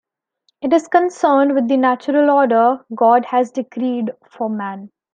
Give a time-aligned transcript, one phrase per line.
[0.63, 4.89] It is concerned with the natural order God has decreed for man.